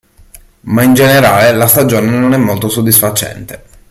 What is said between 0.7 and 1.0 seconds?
in